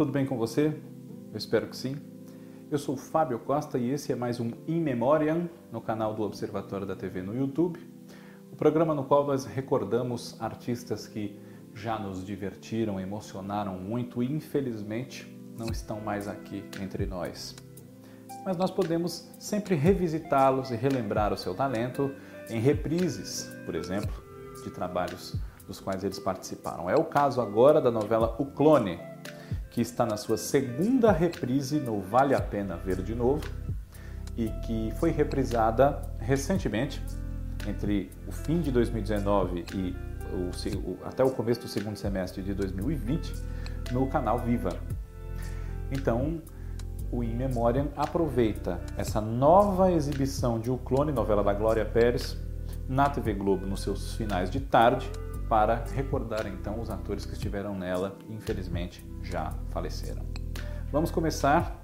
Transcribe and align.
Tudo 0.00 0.12
bem 0.12 0.24
com 0.24 0.38
você? 0.38 0.74
Eu 1.30 1.36
espero 1.36 1.66
que 1.66 1.76
sim. 1.76 1.94
Eu 2.70 2.78
sou 2.78 2.96
Fábio 2.96 3.38
Costa 3.38 3.76
e 3.76 3.90
esse 3.90 4.10
é 4.10 4.16
mais 4.16 4.40
um 4.40 4.50
In 4.66 4.80
Memoriam 4.80 5.46
no 5.70 5.78
canal 5.78 6.14
do 6.14 6.22
Observatório 6.22 6.86
da 6.86 6.96
TV 6.96 7.20
no 7.20 7.36
YouTube, 7.36 7.78
o 8.50 8.56
programa 8.56 8.94
no 8.94 9.04
qual 9.04 9.26
nós 9.26 9.44
recordamos 9.44 10.40
artistas 10.40 11.06
que 11.06 11.38
já 11.74 11.98
nos 11.98 12.24
divertiram, 12.24 12.98
emocionaram 12.98 13.78
muito 13.78 14.22
e 14.22 14.32
infelizmente 14.32 15.38
não 15.58 15.66
estão 15.66 16.00
mais 16.00 16.26
aqui 16.26 16.64
entre 16.80 17.04
nós. 17.04 17.54
Mas 18.42 18.56
nós 18.56 18.70
podemos 18.70 19.30
sempre 19.38 19.74
revisitá-los 19.74 20.70
e 20.70 20.76
relembrar 20.76 21.30
o 21.30 21.36
seu 21.36 21.54
talento 21.54 22.10
em 22.48 22.58
reprises, 22.58 23.52
por 23.66 23.74
exemplo, 23.74 24.14
de 24.64 24.70
trabalhos 24.70 25.38
dos 25.66 25.78
quais 25.78 26.02
eles 26.02 26.18
participaram. 26.18 26.88
É 26.88 26.94
o 26.94 27.04
caso 27.04 27.38
agora 27.38 27.82
da 27.82 27.90
novela 27.90 28.34
O 28.38 28.46
Clone, 28.46 28.98
que 29.70 29.80
está 29.80 30.04
na 30.04 30.16
sua 30.16 30.36
segunda 30.36 31.12
reprise 31.12 31.78
no 31.78 32.00
Vale 32.00 32.34
a 32.34 32.40
Pena 32.40 32.76
Ver 32.76 33.02
de 33.02 33.14
Novo 33.14 33.48
e 34.36 34.48
que 34.66 34.92
foi 34.98 35.10
reprisada 35.10 36.02
recentemente, 36.18 37.02
entre 37.68 38.10
o 38.26 38.32
fim 38.32 38.60
de 38.60 38.70
2019 38.70 39.64
e 39.74 39.96
o, 40.32 40.98
até 41.04 41.24
o 41.24 41.30
começo 41.30 41.60
do 41.60 41.68
segundo 41.68 41.96
semestre 41.96 42.42
de 42.42 42.54
2020, 42.54 43.32
no 43.92 44.06
canal 44.06 44.38
Viva. 44.38 44.70
Então, 45.90 46.40
o 47.10 47.24
In 47.24 47.34
Memoriam 47.34 47.88
aproveita 47.96 48.80
essa 48.96 49.20
nova 49.20 49.90
exibição 49.90 50.60
de 50.60 50.70
O 50.70 50.78
Clone, 50.78 51.12
novela 51.12 51.42
da 51.42 51.52
Glória 51.52 51.84
Pérez, 51.84 52.36
na 52.88 53.08
TV 53.08 53.34
Globo 53.34 53.66
nos 53.66 53.82
seus 53.82 54.14
finais 54.14 54.48
de 54.50 54.60
tarde, 54.60 55.10
para 55.50 55.84
recordar 55.96 56.46
então 56.46 56.80
os 56.80 56.90
atores 56.90 57.26
que 57.26 57.32
estiveram 57.32 57.74
nela 57.74 58.16
e 58.28 58.32
infelizmente 58.32 59.04
já 59.20 59.52
faleceram. 59.70 60.22
Vamos 60.92 61.10
começar 61.10 61.76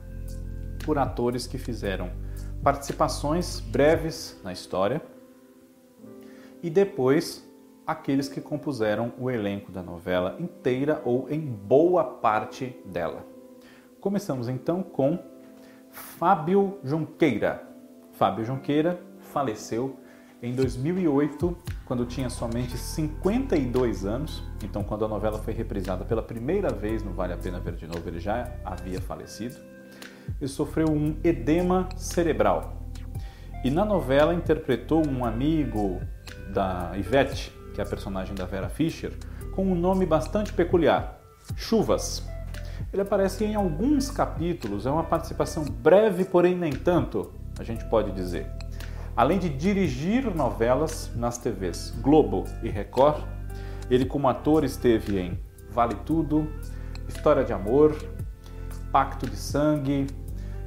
por 0.85 0.97
atores 0.99 1.49
que 1.49 1.59
fizeram 1.59 2.13
participações 2.63 3.59
breves 3.59 4.41
na 4.45 4.53
história 4.53 5.03
e 6.63 6.71
depois 6.71 7.45
aqueles 7.85 8.29
que 8.29 8.41
compuseram 8.41 9.13
o 9.19 9.29
elenco 9.29 9.73
da 9.73 9.83
novela 9.83 10.37
inteira 10.39 11.03
ou 11.05 11.29
em 11.29 11.41
boa 11.41 12.05
parte 12.05 12.81
dela. 12.85 13.27
Começamos 14.01 14.49
então 14.49 14.81
com 14.81 15.19
Fábio 15.91 16.79
Junqueira. 16.85 17.67
Fábio 18.13 18.45
Junqueira 18.45 19.01
faleceu 19.19 19.97
em 20.43 20.55
2008, 20.55 21.57
quando 21.85 22.05
tinha 22.05 22.29
somente 22.29 22.77
52 22.77 24.05
anos. 24.05 24.43
Então, 24.63 24.85
quando 24.85 25.05
a 25.05 25.09
novela 25.09 25.39
foi 25.39 25.55
reprisada 25.55 26.05
pela 26.05 26.23
primeira 26.23 26.71
vez 26.71 27.03
no 27.03 27.13
Vale 27.13 27.33
a 27.33 27.37
Pena 27.37 27.59
Ver 27.59 27.75
de 27.75 27.87
Novo, 27.87 28.07
ele 28.09 28.21
já 28.21 28.53
havia 28.65 29.01
falecido. 29.01 29.57
Ele 30.41 30.49
sofreu 30.49 30.89
um 30.89 31.17
edema 31.25 31.89
cerebral. 31.97 32.83
E 33.65 33.71
na 33.71 33.85
novela 33.85 34.35
interpretou 34.35 35.07
um 35.07 35.25
amigo 35.25 36.01
da 36.53 36.93
Ivete, 36.97 37.53
que 37.75 37.81
é 37.81 37.85
a 37.85 37.87
personagem 37.87 38.35
da 38.35 38.45
Vera 38.45 38.69
Fischer, 38.69 39.13
com 39.53 39.65
um 39.65 39.75
nome 39.75 40.05
bastante 40.05 40.53
peculiar, 40.53 41.19
Chuvas. 41.57 42.23
Ele 42.93 43.03
aparece 43.03 43.45
em 43.45 43.55
alguns 43.55 44.11
capítulos, 44.11 44.87
é 44.87 44.91
uma 44.91 45.05
participação 45.05 45.65
breve, 45.65 46.25
porém 46.25 46.55
nem 46.55 46.73
tanto, 46.73 47.33
a 47.59 47.65
gente 47.65 47.85
pode 47.87 48.13
dizer. 48.13 48.47
Além 49.17 49.39
de 49.39 49.49
dirigir 49.49 50.27
novelas 50.35 51.11
nas 51.17 51.39
TVs 51.39 51.91
Globo 52.03 52.45
e 52.63 52.69
Record, 52.69 53.25
ele 53.89 54.05
como 54.05 54.29
ator 54.29 54.63
esteve 54.63 55.19
em 55.19 55.41
Vale 55.71 55.95
Tudo, 56.05 56.47
História 57.09 57.43
de 57.43 57.51
Amor, 57.51 57.97
Pacto 58.93 59.27
de 59.27 59.37
Sangue, 59.37 60.07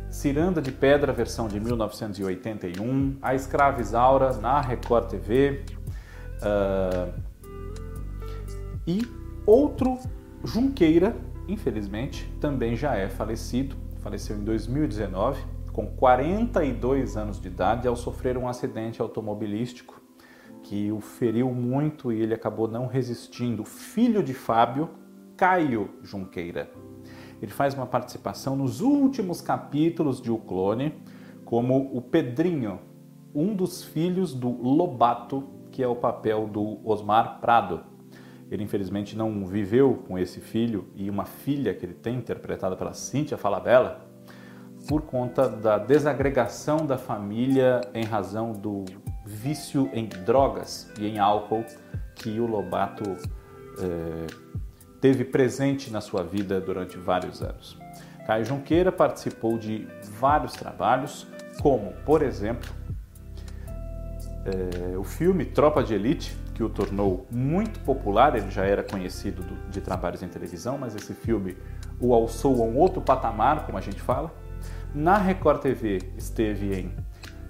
Ciranda 0.10 0.60
de 0.64 0.72
Pedra, 0.72 1.14
versão 1.14 1.48
de 1.48 1.60
1981, 1.60 3.18
A 3.22 3.36
Escrava 3.36 3.82
Isaura 3.82 4.34
na 4.38 4.60
Record 4.60 5.10
TV 5.10 5.64
uh, 6.42 7.14
e 8.88 9.08
outro 9.46 10.00
Junqueira, 10.44 11.16
infelizmente, 11.48 12.28
também 12.42 12.76
já 12.76 12.96
é 12.96 13.08
falecido, 13.10 13.76
faleceu 14.02 14.38
em 14.38 14.44
2019 14.44 15.59
com 15.72 15.88
42 15.88 17.18
anos 17.18 17.40
de 17.40 17.47
idade 17.47 17.88
ao 17.88 17.96
sofrer 17.96 18.38
um 18.38 18.47
acidente 18.47 19.02
automobilístico 19.02 20.02
que 20.63 20.91
o 20.91 21.00
feriu 21.00 21.52
muito 21.52 22.12
e 22.12 22.22
ele 22.22 22.34
acabou 22.34 22.68
não 22.68 22.85
resistindo. 22.85 23.63
Filho 23.63 24.22
de 24.22 24.34
Fábio, 24.34 24.90
Caio 25.38 25.90
Junqueira. 26.03 26.69
Ele 27.41 27.52
faz 27.52 27.74
uma 27.74 27.85
participação 27.85 28.56
nos 28.56 28.81
últimos 28.81 29.41
capítulos 29.41 30.22
de 30.22 30.31
O 30.31 30.38
Clone 30.38 30.94
como 31.46 31.97
o 31.97 32.01
Pedrinho, 32.01 32.80
um 33.34 33.56
dos 33.56 33.84
filhos 33.84 34.36
do 34.36 34.50
Lobato, 34.50 35.47
que 35.72 35.81
é 35.81 35.88
o 35.88 35.96
papel 35.96 36.47
do 36.47 36.80
Osmar 36.88 37.40
Prado. 37.40 37.81
Ele 38.51 38.63
infelizmente 38.63 39.18
não 39.18 39.46
viveu 39.47 40.03
com 40.07 40.18
esse 40.18 40.40
filho 40.40 40.90
e 40.96 41.09
uma 41.09 41.25
filha 41.25 41.74
que 41.74 41.86
ele 41.86 41.94
tem, 41.94 42.18
interpretada 42.18 42.75
pela 42.75 42.94
Cíntia 42.94 43.38
Falabella, 43.38 44.09
por 44.90 45.04
conta 45.04 45.48
da 45.48 45.78
desagregação 45.78 46.84
da 46.84 46.98
família 46.98 47.80
em 47.94 48.04
razão 48.04 48.52
do 48.52 48.86
vício 49.24 49.88
em 49.94 50.08
drogas 50.08 50.92
e 50.98 51.08
em 51.08 51.20
álcool 51.20 51.64
que 52.16 52.40
o 52.40 52.48
Lobato 52.48 53.04
eh, 53.78 54.26
teve 55.00 55.24
presente 55.24 55.92
na 55.92 56.02
sua 56.02 56.24
vida 56.24 56.60
durante 56.60 56.98
vários 56.98 57.44
anos. 57.44 57.78
Caio 58.26 58.44
Junqueira 58.44 58.92
participou 58.92 59.60
de 59.60 59.88
vários 60.20 60.54
trabalhos, 60.54 61.28
como, 61.62 61.94
por 62.04 62.24
exemplo, 62.24 62.68
eh, 64.44 64.98
o 64.98 65.04
filme 65.04 65.46
Tropa 65.46 65.84
de 65.84 65.94
Elite, 65.94 66.36
que 66.56 66.64
o 66.64 66.70
tornou 66.70 67.28
muito 67.30 67.80
popular, 67.82 68.36
ele 68.36 68.50
já 68.50 68.66
era 68.66 68.82
conhecido 68.82 69.44
do, 69.44 69.70
de 69.70 69.82
trabalhos 69.82 70.24
em 70.24 70.28
televisão, 70.28 70.80
mas 70.80 70.96
esse 70.96 71.14
filme 71.14 71.56
o 72.02 72.12
alçou 72.12 72.64
a 72.64 72.66
um 72.66 72.76
outro 72.76 73.00
patamar, 73.04 73.68
como 73.68 73.78
a 73.78 73.82
gente 73.82 74.02
fala. 74.02 74.49
Na 74.94 75.18
Record 75.18 75.62
TV 75.62 76.00
esteve 76.18 76.74
em 76.74 76.92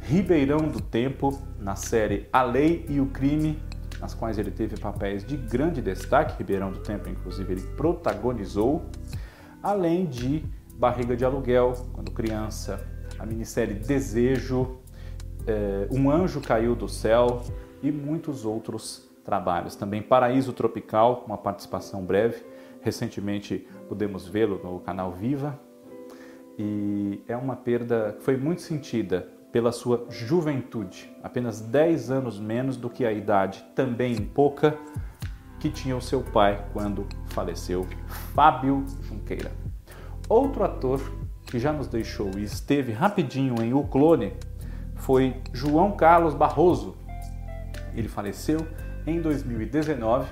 Ribeirão 0.01 0.67
do 0.67 0.81
Tempo, 0.81 1.41
na 1.57 1.73
série 1.73 2.27
A 2.33 2.43
Lei 2.43 2.85
e 2.89 2.99
o 2.99 3.05
Crime, 3.05 3.57
nas 3.97 4.13
quais 4.13 4.37
ele 4.37 4.51
teve 4.51 4.77
papéis 4.77 5.23
de 5.23 5.37
grande 5.37 5.81
destaque. 5.81 6.37
Ribeirão 6.37 6.69
do 6.69 6.79
Tempo, 6.79 7.07
inclusive, 7.07 7.53
ele 7.53 7.61
protagonizou, 7.77 8.85
além 9.63 10.05
de 10.05 10.43
Barriga 10.75 11.15
de 11.15 11.23
Aluguel, 11.23 11.73
quando 11.93 12.11
criança, 12.11 12.85
a 13.17 13.25
minissérie 13.25 13.75
Desejo, 13.75 14.77
é, 15.47 15.87
Um 15.91 16.11
Anjo 16.11 16.41
Caiu 16.41 16.75
do 16.75 16.89
Céu 16.89 17.41
e 17.81 17.89
muitos 17.89 18.43
outros 18.43 19.09
trabalhos. 19.23 19.77
Também 19.77 20.01
Paraíso 20.01 20.51
Tropical, 20.51 21.23
uma 21.25 21.37
participação 21.37 22.03
breve. 22.03 22.43
Recentemente 22.81 23.65
pudemos 23.87 24.27
vê-lo 24.27 24.59
no 24.61 24.79
canal 24.81 25.13
Viva, 25.13 25.57
e 26.61 27.23
é 27.25 27.37
uma 27.37 27.55
perda 27.55 28.15
que 28.17 28.25
foi 28.25 28.35
muito 28.35 28.61
sentida 28.61 29.29
pela 29.49 29.71
sua 29.71 30.05
juventude, 30.09 31.09
apenas 31.23 31.61
10 31.61 32.11
anos 32.11 32.37
menos 32.37 32.75
do 32.75 32.89
que 32.89 33.05
a 33.05 33.13
idade 33.13 33.65
também 33.73 34.17
pouca 34.17 34.77
que 35.57 35.69
tinha 35.69 35.95
o 35.95 36.01
seu 36.01 36.21
pai 36.21 36.65
quando 36.73 37.07
faleceu, 37.27 37.87
Fábio 38.35 38.85
Junqueira. 39.01 39.53
Outro 40.27 40.65
ator 40.65 41.01
que 41.45 41.57
já 41.57 41.71
nos 41.71 41.87
deixou 41.87 42.29
e 42.37 42.43
esteve 42.43 42.91
rapidinho 42.91 43.63
em 43.63 43.73
O 43.73 43.83
Clone 43.85 44.33
foi 44.95 45.41
João 45.53 45.93
Carlos 45.93 46.33
Barroso. 46.33 46.95
Ele 47.95 48.09
faleceu 48.09 48.67
em 49.07 49.21
2019, 49.21 50.29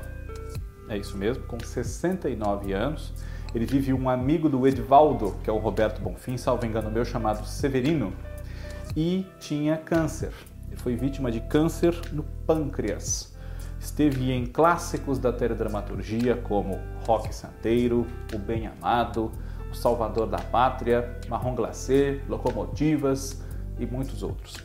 é 0.90 0.98
isso 0.98 1.18
mesmo, 1.18 1.46
com 1.46 1.58
69 1.58 2.74
anos 2.74 3.14
ele 3.54 3.66
vive 3.66 3.94
um 3.94 4.10
amigo 4.10 4.50
do 4.50 4.68
Edvaldo, 4.68 5.36
que 5.44 5.50
é 5.50 5.54
o 5.54 5.58
Roberto 5.58 6.02
Bonfim, 6.02 6.38
salvo 6.38 6.66
engano 6.66 6.92
meu, 6.92 7.06
chamado 7.06 7.46
Severino, 7.46 8.14
e 8.96 9.26
tinha 9.40 9.78
câncer. 9.78 10.34
Ele 10.68 10.76
foi 10.76 10.96
vítima 10.96 11.32
de 11.32 11.40
câncer 11.42 11.96
no 12.12 12.24
pâncreas. 12.46 13.36
Esteve 13.80 14.32
em 14.32 14.46
clássicos 14.46 15.20
da 15.20 15.32
teledramaturgia 15.32 16.36
como 16.36 16.80
Rock 17.06 17.34
Santeiro, 17.34 18.06
O 18.34 18.38
Bem 18.38 18.68
Amado, 18.68 19.32
O 19.72 19.76
Salvador 19.76 20.28
da 20.28 20.40
Pátria, 20.40 21.20
Marrom 21.30 21.56
Glacé, 21.56 22.20
Locomotivas 22.28 23.42
e 23.80 23.86
muitos 23.86 24.24
outros. 24.24 24.56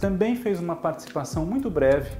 Também 0.00 0.36
fez 0.36 0.60
uma 0.60 0.76
participação 0.76 1.44
muito 1.44 1.70
breve 1.70 2.10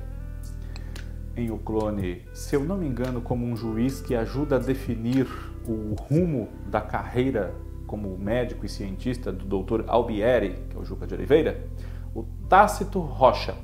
em 1.36 1.50
O 1.50 1.58
Clone, 1.58 2.22
se 2.34 2.56
eu 2.56 2.64
não 2.64 2.76
me 2.76 2.86
engano, 2.86 3.20
como 3.20 3.46
um 3.46 3.56
juiz 3.56 4.00
que 4.00 4.14
ajuda 4.14 4.56
a 4.56 4.58
definir 4.58 5.26
o 5.66 5.94
rumo 5.94 6.48
da 6.66 6.80
carreira 6.80 7.54
como 7.86 8.16
médico 8.16 8.64
e 8.64 8.68
cientista 8.68 9.32
do 9.32 9.62
Dr. 9.62 9.84
Albieri, 9.88 10.64
que 10.70 10.76
é 10.76 10.80
o 10.80 10.84
Juca 10.84 11.06
de 11.06 11.14
Oliveira, 11.14 11.66
o 12.14 12.22
Tácito 12.48 13.00
Rocha. 13.00 13.56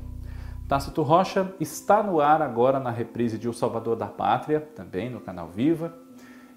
Tácito 0.68 1.02
Rocha 1.02 1.54
está 1.60 2.02
no 2.02 2.20
ar 2.20 2.42
agora 2.42 2.80
na 2.80 2.90
reprise 2.90 3.38
de 3.38 3.48
O 3.48 3.52
Salvador 3.52 3.94
da 3.94 4.08
Pátria, 4.08 4.60
também 4.60 5.08
no 5.08 5.20
canal 5.20 5.48
Viva. 5.48 5.94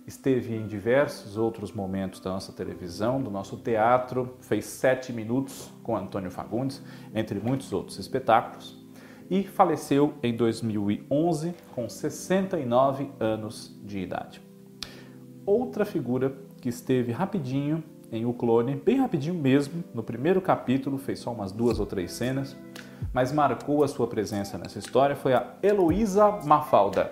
esteve 0.08 0.56
em 0.56 0.66
diversos 0.66 1.38
outros 1.38 1.72
momentos 1.72 2.20
da 2.20 2.32
nossa 2.32 2.52
televisão, 2.52 3.22
do 3.22 3.30
nosso 3.30 3.56
teatro, 3.58 4.36
fez 4.42 4.66
Sete 4.66 5.14
Minutos 5.14 5.72
com 5.84 5.96
Antônio 5.96 6.32
Fagundes, 6.32 6.82
entre 7.14 7.40
muitos 7.40 7.72
outros 7.72 8.00
espetáculos, 8.00 8.84
e 9.30 9.44
faleceu 9.44 10.16
em 10.24 10.36
2011 10.36 11.54
com 11.76 11.88
69 11.88 13.12
anos 13.20 13.80
de 13.84 14.00
idade. 14.00 14.49
Outra 15.50 15.84
figura 15.84 16.32
que 16.62 16.70
esteve 16.70 17.12
rapidinho 17.12 17.84
em 18.12 18.24
O 18.24 18.32
Clone, 18.32 18.76
bem 18.76 19.00
rapidinho 19.00 19.34
mesmo, 19.34 19.84
no 19.96 20.04
primeiro 20.04 20.40
capítulo, 20.40 21.00
fez 21.00 21.18
só 21.18 21.32
umas 21.32 21.52
duas 21.52 21.80
ou 21.80 21.88
três 21.88 22.12
cenas, 22.12 22.56
mas 23.12 23.32
marcou 23.32 23.84
a 23.84 23.88
sua 23.88 24.06
presença 24.06 24.60
nessa 24.60 24.78
história, 24.78 25.16
foi 25.16 25.34
a 25.34 25.56
Heloísa 25.64 26.40
Mafalda. 26.46 27.12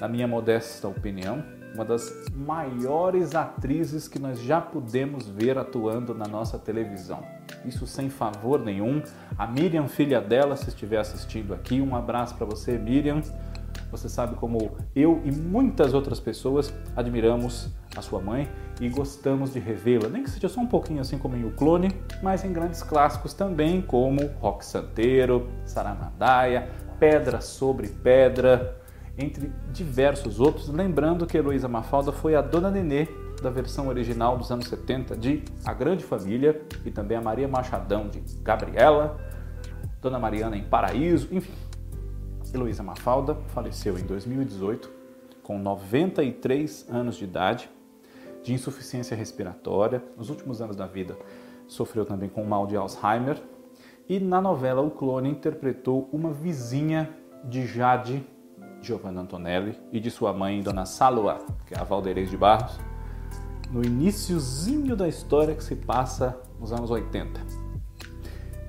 Na 0.00 0.08
minha 0.08 0.26
modesta 0.26 0.88
opinião, 0.88 1.44
uma 1.72 1.84
das 1.84 2.12
maiores 2.34 3.36
atrizes 3.36 4.08
que 4.08 4.18
nós 4.18 4.40
já 4.40 4.60
pudemos 4.60 5.28
ver 5.28 5.56
atuando 5.56 6.12
na 6.12 6.26
nossa 6.26 6.58
televisão. 6.58 7.22
Isso 7.64 7.86
sem 7.86 8.10
favor 8.10 8.58
nenhum. 8.58 9.00
A 9.38 9.46
Miriam, 9.46 9.86
filha 9.86 10.20
dela, 10.20 10.56
se 10.56 10.70
estiver 10.70 10.98
assistindo 10.98 11.54
aqui, 11.54 11.80
um 11.80 11.94
abraço 11.94 12.34
para 12.34 12.46
você, 12.46 12.76
Miriam. 12.76 13.22
Você 13.90 14.08
sabe 14.08 14.36
como 14.36 14.76
eu 14.94 15.20
e 15.24 15.32
muitas 15.32 15.94
outras 15.94 16.20
pessoas 16.20 16.72
admiramos 16.94 17.68
a 17.96 18.02
sua 18.02 18.20
mãe 18.20 18.48
e 18.80 18.88
gostamos 18.88 19.52
de 19.52 19.58
revê-la, 19.58 20.08
nem 20.08 20.22
que 20.22 20.30
seja 20.30 20.48
só 20.48 20.60
um 20.60 20.66
pouquinho 20.66 21.00
assim 21.00 21.18
como 21.18 21.36
em 21.36 21.44
O 21.44 21.50
Clone, 21.50 21.90
mas 22.22 22.44
em 22.44 22.52
grandes 22.52 22.82
clássicos 22.82 23.34
também, 23.34 23.82
como 23.82 24.26
Rock 24.40 24.64
Santeiro, 24.64 25.48
Saramadaia, 25.64 26.68
Pedra 26.98 27.40
sobre 27.40 27.88
Pedra, 27.88 28.80
entre 29.18 29.52
diversos 29.72 30.40
outros. 30.40 30.68
Lembrando 30.68 31.26
que 31.26 31.36
Heloísa 31.36 31.68
Mafalda 31.68 32.12
foi 32.12 32.34
a 32.34 32.40
Dona 32.40 32.70
Nenê 32.70 33.08
da 33.42 33.50
versão 33.50 33.88
original 33.88 34.36
dos 34.36 34.50
anos 34.50 34.66
70 34.66 35.16
de 35.16 35.42
A 35.64 35.72
Grande 35.72 36.04
Família 36.04 36.60
e 36.84 36.90
também 36.90 37.16
a 37.16 37.20
Maria 37.20 37.48
Machadão 37.48 38.08
de 38.08 38.20
Gabriela, 38.42 39.18
Dona 40.00 40.18
Mariana 40.18 40.56
em 40.56 40.64
Paraíso, 40.64 41.28
enfim. 41.32 41.52
Heloísa 42.52 42.82
Mafalda 42.82 43.34
faleceu 43.48 43.98
em 43.98 44.02
2018 44.02 44.90
com 45.42 45.58
93 45.58 46.86
anos 46.88 47.16
de 47.16 47.24
idade 47.24 47.70
de 48.42 48.52
insuficiência 48.52 49.16
respiratória. 49.16 50.02
Nos 50.16 50.30
últimos 50.30 50.60
anos 50.60 50.76
da 50.76 50.86
vida 50.86 51.16
sofreu 51.66 52.04
também 52.04 52.28
com 52.28 52.44
mal 52.44 52.66
de 52.66 52.76
Alzheimer 52.76 53.40
e 54.08 54.18
na 54.18 54.40
novela 54.40 54.80
O 54.80 54.90
Clone 54.90 55.30
interpretou 55.30 56.08
uma 56.12 56.32
vizinha 56.32 57.08
de 57.44 57.66
Jade 57.66 58.24
Giovanna 58.82 59.20
Antonelli 59.20 59.78
e 59.92 60.00
de 60.00 60.10
sua 60.10 60.32
mãe, 60.32 60.62
Dona 60.62 60.86
Salua, 60.86 61.38
que 61.66 61.74
é 61.74 61.78
a 61.78 61.84
Valderez 61.84 62.30
de 62.30 62.36
Barros, 62.36 62.78
no 63.70 63.84
iníciozinho 63.84 64.96
da 64.96 65.06
história 65.06 65.54
que 65.54 65.62
se 65.62 65.76
passa 65.76 66.40
nos 66.58 66.72
anos 66.72 66.90
80. 66.90 67.40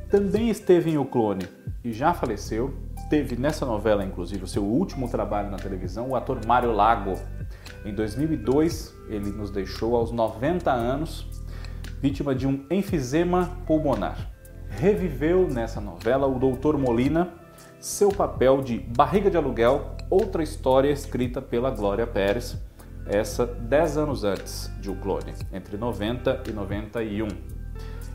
Também 0.09 0.49
esteve 0.49 0.91
em 0.91 0.97
O 0.97 1.05
Clone 1.05 1.47
e 1.83 1.91
já 1.91 2.13
faleceu. 2.13 2.73
Teve 3.11 3.35
nessa 3.35 3.65
novela, 3.65 4.05
inclusive, 4.05 4.45
o 4.45 4.47
seu 4.47 4.63
último 4.63 5.09
trabalho 5.09 5.51
na 5.51 5.57
televisão, 5.57 6.11
o 6.11 6.15
ator 6.15 6.39
Mário 6.47 6.71
Lago. 6.71 7.19
Em 7.83 7.93
2002, 7.93 8.95
ele 9.09 9.31
nos 9.31 9.51
deixou 9.51 9.97
aos 9.97 10.13
90 10.13 10.71
anos, 10.71 11.27
vítima 11.99 12.33
de 12.33 12.47
um 12.47 12.65
enfisema 12.71 13.51
pulmonar. 13.67 14.31
Reviveu 14.69 15.45
nessa 15.45 15.81
novela 15.81 16.25
o 16.25 16.39
Dr. 16.39 16.77
Molina, 16.77 17.33
seu 17.81 18.13
papel 18.13 18.61
de 18.61 18.79
barriga 18.79 19.29
de 19.29 19.35
aluguel, 19.35 19.97
outra 20.09 20.41
história 20.41 20.89
escrita 20.89 21.41
pela 21.41 21.69
Glória 21.69 22.07
Pérez, 22.07 22.57
essa 23.05 23.45
10 23.45 23.97
anos 23.97 24.23
antes 24.23 24.71
de 24.79 24.89
O 24.89 24.95
Clone, 24.95 25.33
entre 25.51 25.75
90 25.75 26.43
e 26.47 26.53
91. 26.53 27.27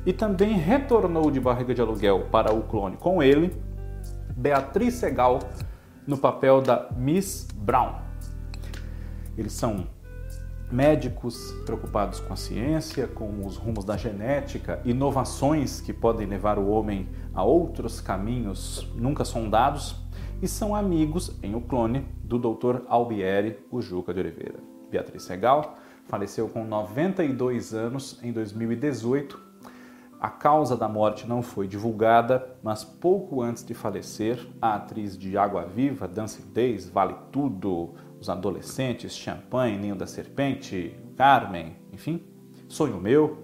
E 0.07 0.13
também 0.15 0.55
retornou 0.57 1.31
de 1.31 1.39
barriga 1.39 1.75
de 1.75 1.83
aluguel 1.83 2.29
para 2.33 2.51
O 2.51 2.63
Clone 2.63 2.97
com 2.97 3.23
ele, 3.23 3.66
Beatriz 4.39 4.97
Segal, 4.97 5.39
no 6.07 6.19
papel 6.19 6.61
da 6.61 6.91
Miss 6.95 7.49
Brown. 7.55 7.95
Eles 9.35 9.55
são 9.55 9.87
médicos 10.71 11.53
preocupados 11.65 12.21
com 12.21 12.35
a 12.35 12.37
ciência, 12.37 13.07
com 13.07 13.47
os 13.47 13.57
rumos 13.57 13.83
da 13.83 13.97
genética, 13.97 14.79
inovações 14.85 15.81
que 15.81 15.91
podem 15.91 16.27
levar 16.27 16.59
o 16.59 16.69
homem 16.69 17.09
a 17.33 17.43
outros 17.43 17.99
caminhos 17.99 18.87
nunca 18.95 19.25
sondados, 19.25 20.05
e 20.43 20.47
são 20.47 20.77
amigos 20.77 21.35
em 21.43 21.55
O 21.55 21.63
Clone 21.63 22.07
do 22.23 22.39
Dr. 22.39 22.83
Albieri, 22.89 23.59
o 23.71 23.81
Juca 23.81 24.13
de 24.13 24.21
Oliveira. 24.21 24.59
Beatriz 24.91 25.23
Segal 25.23 25.79
faleceu 26.05 26.47
com 26.47 26.63
92 26.63 27.73
anos 27.73 28.21
em 28.23 28.33
2018. 28.33 29.46
A 30.27 30.31
causa 30.31 30.77
da 30.77 30.89
morte 30.89 31.25
não 31.25 31.41
foi 31.41 31.69
divulgada, 31.69 32.57
mas 32.61 32.83
pouco 32.83 33.41
antes 33.43 33.65
de 33.65 33.75
falecer, 33.75 34.45
a 34.61 34.75
atriz 34.75 35.17
de 35.17 35.39
Água 35.39 35.65
Viva, 35.65 36.09
Dancing 36.09 36.51
Days, 36.53 36.89
Vale 36.89 37.15
Tudo, 37.31 37.95
Os 38.21 38.29
Adolescentes, 38.29 39.17
Champanhe, 39.17 39.79
Ninho 39.79 39.95
da 39.95 40.05
Serpente, 40.05 40.99
Carmen, 41.17 41.77
enfim, 41.93 42.27
Sonho 42.67 43.01
Meu, 43.01 43.39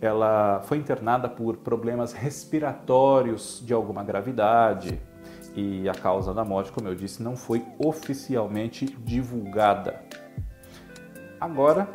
ela 0.00 0.60
foi 0.62 0.78
internada 0.78 1.28
por 1.28 1.56
problemas 1.56 2.12
respiratórios 2.12 3.60
de 3.66 3.74
alguma 3.74 4.04
gravidade 4.04 5.00
e 5.56 5.88
a 5.88 5.94
causa 5.94 6.32
da 6.32 6.44
morte, 6.44 6.70
como 6.70 6.86
eu 6.86 6.94
disse, 6.94 7.24
não 7.24 7.34
foi 7.34 7.60
oficialmente 7.76 8.86
divulgada. 8.86 10.00
Agora, 11.40 11.88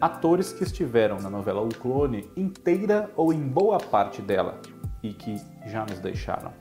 atores 0.00 0.52
que 0.52 0.64
estiveram 0.64 1.20
na 1.20 1.30
novela 1.30 1.60
O 1.60 1.68
Clone 1.68 2.28
inteira 2.36 3.10
ou 3.16 3.32
em 3.32 3.40
boa 3.40 3.78
parte 3.78 4.20
dela 4.20 4.60
e 5.02 5.12
que 5.12 5.40
já 5.66 5.84
nos 5.84 5.98
deixaram. 6.00 6.52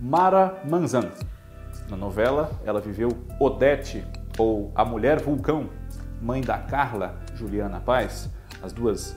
Mara 0.00 0.62
Manzan. 0.68 1.10
Na 1.88 1.96
novela, 1.96 2.50
ela 2.64 2.80
viveu 2.80 3.08
Odete, 3.38 4.04
ou 4.38 4.72
a 4.74 4.84
Mulher 4.84 5.20
Vulcão, 5.20 5.68
mãe 6.20 6.40
da 6.40 6.58
Carla, 6.58 7.16
Juliana 7.34 7.80
Paz. 7.80 8.30
As 8.62 8.72
duas 8.72 9.16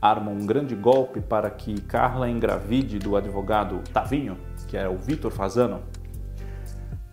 armam 0.00 0.34
um 0.34 0.46
grande 0.46 0.74
golpe 0.74 1.20
para 1.20 1.50
que 1.50 1.80
Carla 1.82 2.28
engravide 2.28 2.98
do 2.98 3.16
advogado 3.16 3.80
Tavinho, 3.92 4.38
que 4.66 4.76
era 4.76 4.90
o 4.90 4.96
Vitor 4.96 5.30
Fazano. 5.30 5.82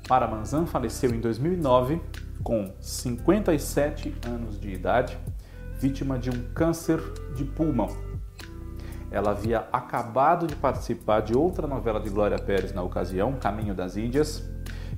Mara 0.09 0.27
Manzan 0.27 0.65
faleceu 0.65 1.11
em 1.11 1.19
2009 1.19 2.01
com 2.43 2.71
57 2.79 4.13
anos 4.27 4.59
de 4.59 4.69
idade, 4.69 5.17
vítima 5.79 6.19
de 6.19 6.29
um 6.29 6.53
câncer 6.53 6.99
de 7.35 7.45
pulmão. 7.45 7.89
Ela 9.09 9.31
havia 9.31 9.67
acabado 9.71 10.45
de 10.47 10.55
participar 10.55 11.21
de 11.21 11.35
outra 11.35 11.67
novela 11.67 11.99
de 11.99 12.09
Glória 12.09 12.37
Pérez 12.37 12.73
na 12.73 12.81
ocasião, 12.81 13.33
Caminho 13.33 13.73
das 13.73 13.95
Índias, 13.95 14.43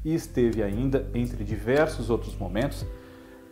e 0.03 0.13
esteve 0.13 0.63
ainda 0.63 1.09
entre 1.13 1.43
diversos 1.43 2.09
outros 2.09 2.35
momentos 2.37 2.85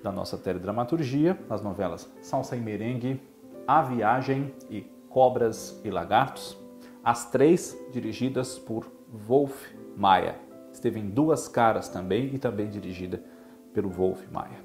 da 0.01 0.11
nossa 0.11 0.37
teledramaturgia, 0.37 1.37
nas 1.49 1.61
novelas 1.61 2.09
Salsa 2.21 2.55
e 2.55 2.61
Merengue, 2.61 3.21
A 3.67 3.81
Viagem 3.81 4.53
e 4.69 4.81
Cobras 5.09 5.79
e 5.83 5.89
Lagartos, 5.89 6.57
as 7.03 7.29
três 7.29 7.77
dirigidas 7.91 8.57
por 8.57 8.89
Wolf 9.11 9.67
Maia. 9.95 10.35
Esteve 10.71 10.99
em 10.99 11.09
Duas 11.09 11.47
Caras 11.47 11.89
também 11.89 12.33
e 12.33 12.39
também 12.39 12.69
dirigida 12.69 13.23
pelo 13.73 13.89
Wolf 13.89 14.21
Maia. 14.31 14.63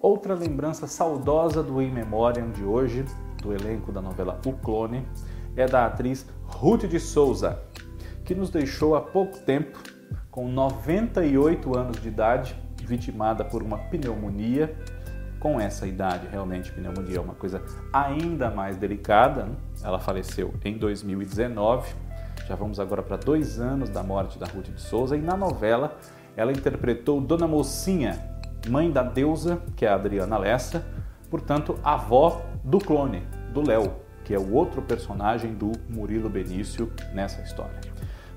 Outra 0.00 0.34
lembrança 0.34 0.86
saudosa 0.86 1.62
do 1.62 1.82
In 1.82 1.90
Memoriam 1.90 2.50
de 2.50 2.64
hoje, 2.64 3.04
do 3.42 3.52
elenco 3.52 3.92
da 3.92 4.00
novela 4.00 4.40
O 4.46 4.52
Clone, 4.52 5.06
é 5.56 5.66
da 5.66 5.86
atriz 5.86 6.26
Ruth 6.44 6.84
de 6.84 6.98
Souza, 6.98 7.60
que 8.24 8.34
nos 8.34 8.50
deixou 8.50 8.94
há 8.94 9.00
pouco 9.00 9.38
tempo, 9.40 9.78
com 10.30 10.48
98 10.48 11.76
anos 11.76 12.00
de 12.00 12.08
idade, 12.08 12.56
vitimada 12.82 13.44
por 13.44 13.62
uma 13.62 13.76
pneumonia. 13.76 14.74
Com 15.38 15.58
essa 15.58 15.86
idade, 15.86 16.26
realmente, 16.30 16.70
pneumonia 16.70 17.16
é 17.16 17.20
uma 17.20 17.34
coisa 17.34 17.62
ainda 17.92 18.50
mais 18.50 18.76
delicada. 18.76 19.44
Né? 19.44 19.56
Ela 19.82 19.98
faleceu 19.98 20.54
em 20.64 20.76
2019. 20.76 21.94
Já 22.46 22.54
vamos 22.54 22.78
agora 22.78 23.02
para 23.02 23.16
dois 23.16 23.58
anos 23.58 23.88
da 23.88 24.02
morte 24.02 24.38
da 24.38 24.46
Ruth 24.46 24.70
de 24.70 24.80
Souza. 24.80 25.16
E 25.16 25.20
na 25.20 25.36
novela, 25.36 25.96
ela 26.36 26.52
interpretou 26.52 27.20
Dona 27.20 27.46
Mocinha, 27.46 28.18
mãe 28.68 28.90
da 28.90 29.02
deusa, 29.02 29.62
que 29.76 29.84
é 29.84 29.88
a 29.88 29.94
Adriana 29.94 30.38
Lessa, 30.38 30.86
portanto, 31.30 31.78
avó 31.82 32.42
do 32.64 32.78
clone, 32.78 33.22
do 33.52 33.66
Léo, 33.66 33.92
que 34.24 34.34
é 34.34 34.38
o 34.38 34.52
outro 34.52 34.82
personagem 34.82 35.54
do 35.54 35.72
Murilo 35.88 36.28
Benício 36.28 36.92
nessa 37.12 37.40
história. 37.42 37.80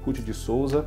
Ruth 0.06 0.20
de 0.20 0.34
Souza 0.34 0.86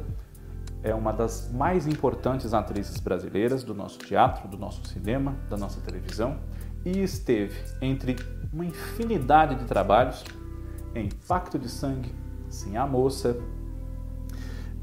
é 0.82 0.94
uma 0.94 1.12
das 1.12 1.50
mais 1.52 1.86
importantes 1.86 2.54
atrizes 2.54 3.00
brasileiras 3.00 3.64
do 3.64 3.74
nosso 3.74 3.98
teatro, 3.98 4.46
do 4.48 4.56
nosso 4.56 4.86
cinema, 4.86 5.34
da 5.48 5.56
nossa 5.56 5.80
televisão 5.80 6.38
e 6.84 7.02
esteve 7.02 7.60
entre 7.82 8.14
uma 8.52 8.64
infinidade 8.64 9.56
de 9.56 9.64
trabalhos 9.64 10.24
em 10.94 11.08
Pacto 11.26 11.58
de 11.58 11.68
Sangue, 11.68 12.14
Sim 12.48 12.76
a 12.76 12.86
Moça, 12.86 13.36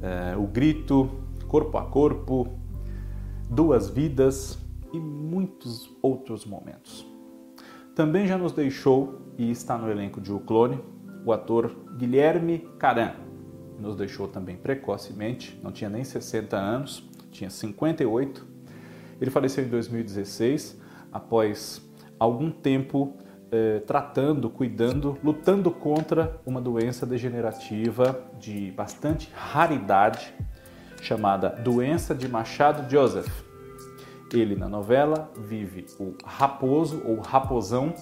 é, 0.02 0.36
O 0.36 0.46
Grito, 0.46 1.23
Corpo 1.54 1.78
a 1.78 1.86
Corpo, 1.86 2.58
Duas 3.48 3.88
Vidas, 3.88 4.58
e 4.92 5.00
muitos 5.00 5.88
outros 6.02 6.48
momentos. 6.48 7.06
Também 7.96 8.26
já 8.26 8.40
nos 8.40 8.54
deixou 8.54 9.22
e 9.38 9.52
está 9.52 9.78
no 9.78 9.88
elenco 9.88 10.20
de 10.20 10.34
O 10.34 10.40
Clone 10.40 10.82
o 11.24 11.32
ator 11.32 11.70
Guilherme 11.96 12.68
Caran. 12.80 13.12
Nos 13.80 13.96
deixou 13.96 14.28
também 14.28 14.58
precocemente, 14.58 15.60
não 15.62 15.72
tinha 15.72 15.92
nem 15.92 16.04
60 16.04 16.58
anos, 16.58 17.08
tinha 17.30 17.52
58. 17.52 18.48
Ele 19.22 19.30
faleceu 19.30 19.64
em 19.64 19.70
2016 19.70 20.82
após 21.12 21.88
algum 22.18 22.50
tempo 22.50 23.16
eh, 23.52 23.84
tratando, 23.86 24.50
cuidando, 24.50 25.20
lutando 25.24 25.70
contra 25.70 26.42
uma 26.48 26.60
doença 26.60 27.06
degenerativa 27.06 28.26
de 28.40 28.72
bastante 28.72 29.30
raridade 29.36 30.34
chamada 31.04 31.50
doença 31.50 32.16
de 32.16 32.28
Machado 32.30 32.90
Joseph. 32.90 33.44
Ele 34.34 34.56
na 34.56 34.70
novela 34.70 35.30
vive 35.38 35.86
o 36.00 36.16
raposo 36.26 37.04
ou 37.06 37.20
raposão, 37.20 37.94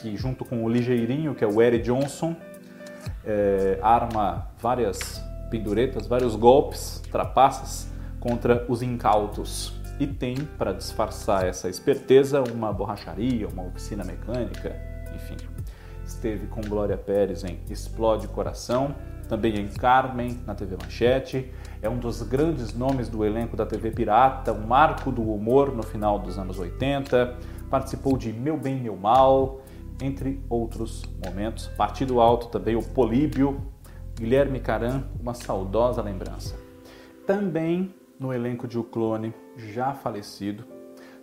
que 0.00 0.16
junto 0.16 0.44
com 0.44 0.64
o 0.64 0.68
ligeirinho, 0.68 1.34
que 1.34 1.44
é 1.44 1.46
o 1.46 1.60
Eric 1.62 1.84
Johnson, 1.84 2.34
é, 3.24 3.78
arma 3.82 4.48
várias 4.58 5.22
penduretas, 5.50 6.06
vários 6.06 6.34
golpes, 6.34 7.02
trapaças 7.12 7.88
contra 8.18 8.64
os 8.68 8.82
incautos. 8.82 9.74
E 10.00 10.06
tem, 10.06 10.36
para 10.36 10.72
disfarçar 10.72 11.44
essa 11.44 11.68
esperteza, 11.68 12.42
uma 12.42 12.72
borracharia, 12.72 13.46
uma 13.48 13.64
oficina 13.64 14.04
mecânica, 14.04 14.74
enfim. 15.14 15.36
Esteve 16.04 16.46
com 16.46 16.62
Glória 16.62 16.96
Pérez 16.96 17.44
em 17.44 17.58
Explode 17.68 18.26
Coração, 18.28 18.94
também 19.28 19.56
em 19.58 19.68
Carmen, 19.68 20.40
na 20.46 20.54
TV 20.54 20.76
Manchete. 20.82 21.52
É 21.80 21.88
um 21.88 21.98
dos 21.98 22.22
grandes 22.22 22.74
nomes 22.74 23.08
do 23.08 23.24
elenco 23.24 23.56
da 23.56 23.66
TV 23.66 23.90
Pirata, 23.90 24.52
um 24.52 24.66
marco 24.66 25.12
do 25.12 25.22
humor 25.22 25.74
no 25.74 25.82
final 25.82 26.18
dos 26.18 26.38
anos 26.38 26.58
80. 26.58 27.36
Participou 27.70 28.16
de 28.16 28.32
Meu 28.32 28.56
Bem, 28.56 28.80
Meu 28.80 28.96
Mal, 28.96 29.60
entre 30.02 30.42
outros 30.48 31.04
momentos. 31.24 31.68
Partido 31.76 32.20
Alto 32.20 32.48
também, 32.48 32.74
o 32.74 32.82
Políbio, 32.82 33.60
Guilherme 34.16 34.58
Caran, 34.58 35.04
uma 35.20 35.34
saudosa 35.34 36.02
lembrança. 36.02 36.58
Também 37.26 37.94
no 38.18 38.32
elenco 38.32 38.66
de 38.66 38.78
O 38.78 38.82
Clone, 38.82 39.32
já 39.56 39.92
falecido, 39.92 40.64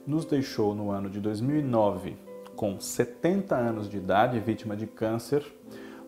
nos 0.05 0.23
deixou 0.23 0.73
no 0.73 0.91
ano 0.91 1.09
de 1.09 1.19
2009, 1.19 2.15
com 2.55 2.79
70 2.79 3.55
anos 3.55 3.89
de 3.89 3.97
idade, 3.97 4.39
vítima 4.39 4.77
de 4.77 4.87
câncer, 4.87 5.43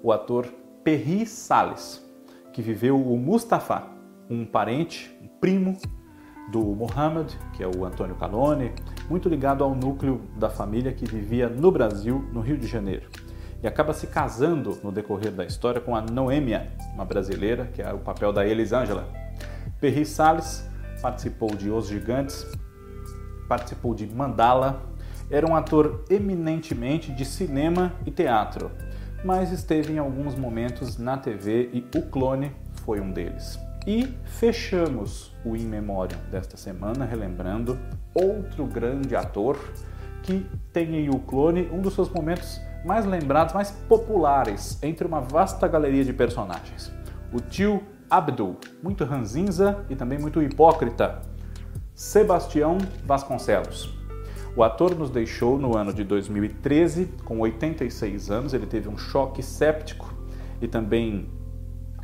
o 0.01 0.11
ator 0.11 0.47
Perry 0.87 1.25
Salles, 1.25 2.01
que 2.53 2.61
viveu 2.61 2.95
o 2.95 3.17
Mustafa, 3.17 3.83
um 4.29 4.45
parente, 4.45 5.13
um 5.21 5.27
primo 5.27 5.77
do 6.49 6.61
Mohammed, 6.61 7.37
que 7.51 7.61
é 7.61 7.67
o 7.67 7.83
Antônio 7.83 8.15
Calone, 8.15 8.71
muito 9.09 9.27
ligado 9.27 9.65
ao 9.65 9.75
núcleo 9.75 10.21
da 10.37 10.49
família 10.49 10.93
que 10.93 11.05
vivia 11.05 11.49
no 11.49 11.73
Brasil, 11.73 12.25
no 12.31 12.39
Rio 12.39 12.57
de 12.57 12.67
Janeiro. 12.67 13.09
E 13.61 13.67
acaba 13.67 13.91
se 13.93 14.07
casando 14.07 14.79
no 14.81 14.89
decorrer 14.89 15.33
da 15.33 15.43
história 15.43 15.81
com 15.81 15.93
a 15.93 15.99
Noêmia, 15.99 16.71
uma 16.93 17.03
brasileira, 17.03 17.65
que 17.65 17.81
é 17.81 17.91
o 17.91 17.99
papel 17.99 18.31
da 18.31 18.47
Elisângela. 18.47 19.09
Perry 19.81 20.05
Salles 20.05 20.65
participou 21.01 21.53
de 21.53 21.69
Os 21.69 21.89
Gigantes, 21.89 22.47
participou 23.49 23.93
de 23.93 24.07
Mandala, 24.07 24.83
era 25.29 25.45
um 25.45 25.53
ator 25.53 26.05
eminentemente 26.09 27.11
de 27.11 27.25
cinema 27.25 27.91
e 28.05 28.11
teatro, 28.11 28.71
mas 29.23 29.51
esteve 29.51 29.93
em 29.93 29.97
alguns 29.97 30.35
momentos 30.35 30.97
na 30.97 31.17
TV 31.17 31.69
e 31.73 31.85
O 31.97 32.03
Clone 32.03 32.51
foi 32.83 32.99
um 32.99 33.11
deles. 33.11 33.59
E 33.85 34.13
fechamos 34.25 35.33
o 35.45 35.55
In 35.55 35.65
Memoriam 35.65 36.19
desta 36.29 36.57
semana 36.57 37.05
relembrando 37.05 37.79
outro 38.13 38.65
grande 38.65 39.15
ator 39.15 39.57
que 40.23 40.45
tem 40.73 40.95
em 40.95 41.09
O 41.09 41.19
Clone 41.19 41.69
um 41.71 41.81
dos 41.81 41.93
seus 41.93 42.09
momentos 42.09 42.59
mais 42.85 43.05
lembrados, 43.05 43.53
mais 43.53 43.71
populares 43.71 44.81
entre 44.83 45.07
uma 45.07 45.21
vasta 45.21 45.67
galeria 45.67 46.03
de 46.03 46.13
personagens. 46.13 46.91
O 47.33 47.39
tio 47.39 47.81
Abdul, 48.09 48.57
muito 48.81 49.03
ranzinza 49.03 49.85
e 49.89 49.95
também 49.95 50.19
muito 50.19 50.41
hipócrita. 50.41 51.21
Sebastião 51.93 52.77
Vasconcelos. 53.05 53.96
O 54.57 54.63
ator 54.63 54.95
nos 54.95 55.11
deixou 55.11 55.55
no 55.55 55.77
ano 55.77 55.93
de 55.93 56.03
2013, 56.03 57.09
com 57.23 57.37
86 57.41 58.31
anos. 58.31 58.55
Ele 58.55 58.65
teve 58.65 58.89
um 58.89 58.97
choque 58.97 59.43
séptico 59.43 60.11
e 60.59 60.67
também 60.67 61.29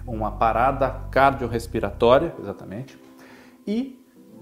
uma 0.06 0.30
parada 0.34 0.88
cardiorrespiratória, 1.10 2.32
exatamente. 2.40 2.96
E 3.66 4.00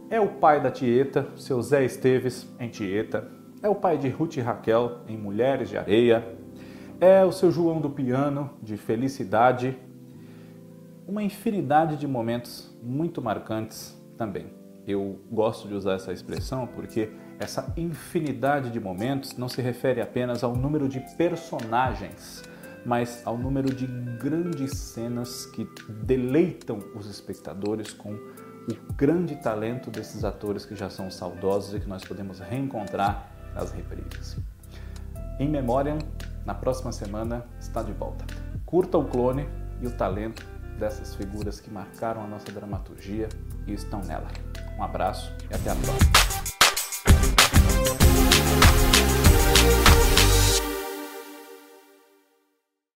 é 0.09 0.19
o 0.19 0.27
pai 0.27 0.61
da 0.61 0.69
Tieta, 0.69 1.25
seu 1.37 1.61
Zé 1.61 1.85
Esteves, 1.85 2.53
em 2.59 2.67
Tieta. 2.67 3.31
É 3.63 3.69
o 3.69 3.75
pai 3.75 3.97
de 3.97 4.09
Ruth 4.09 4.35
e 4.35 4.41
Raquel, 4.41 4.99
em 5.07 5.17
Mulheres 5.17 5.69
de 5.69 5.77
Areia. 5.77 6.35
É 6.99 7.23
o 7.23 7.31
seu 7.31 7.49
João 7.49 7.79
do 7.79 7.89
Piano, 7.89 8.49
de 8.61 8.75
Felicidade. 8.75 9.77
Uma 11.07 11.23
infinidade 11.23 11.95
de 11.95 12.07
momentos 12.09 12.77
muito 12.83 13.21
marcantes 13.21 13.97
também. 14.17 14.47
Eu 14.85 15.17
gosto 15.31 15.65
de 15.69 15.73
usar 15.73 15.93
essa 15.93 16.11
expressão 16.11 16.67
porque 16.67 17.09
essa 17.41 17.73
infinidade 17.75 18.69
de 18.69 18.79
momentos 18.79 19.35
não 19.35 19.49
se 19.49 19.61
refere 19.61 20.01
apenas 20.01 20.43
ao 20.43 20.55
número 20.55 20.87
de 20.87 20.99
personagens 21.17 22.43
mas 22.85 23.21
ao 23.25 23.37
número 23.37 23.73
de 23.73 23.85
grandes 24.17 24.71
cenas 24.77 25.45
que 25.47 25.67
deleitam 26.03 26.79
os 26.95 27.07
espectadores 27.07 27.93
com 27.93 28.13
o 28.13 28.93
grande 28.95 29.35
talento 29.35 29.89
desses 29.89 30.23
atores 30.23 30.65
que 30.65 30.75
já 30.75 30.89
são 30.89 31.09
saudosos 31.09 31.75
e 31.75 31.79
que 31.79 31.87
nós 31.87 32.03
podemos 32.03 32.39
reencontrar 32.39 33.31
nas 33.53 33.71
reprises. 33.71 34.37
Em 35.39 35.49
Memória, 35.49 35.97
na 36.45 36.53
próxima 36.53 36.91
semana, 36.91 37.45
está 37.59 37.81
de 37.81 37.91
volta. 37.91 38.25
Curta 38.65 38.97
o 38.97 39.05
clone 39.05 39.47
e 39.81 39.87
o 39.87 39.91
talento 39.91 40.45
dessas 40.77 41.15
figuras 41.15 41.59
que 41.59 41.69
marcaram 41.69 42.23
a 42.23 42.27
nossa 42.27 42.51
dramaturgia 42.51 43.29
e 43.67 43.73
estão 43.73 44.01
nela. 44.01 44.27
Um 44.77 44.83
abraço 44.83 45.33
e 45.49 45.55
até 45.55 45.71
a 45.71 45.75
próxima. 45.75 46.30